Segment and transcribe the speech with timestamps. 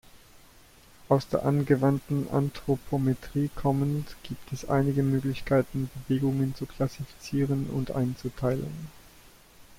[1.09, 8.87] Aus der angewandten Anthropometrie kommend, gibt es einige Möglichkeiten, Bewegungen zu klassifizieren und einzuteilen.